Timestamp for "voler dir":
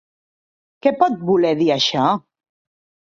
1.27-1.69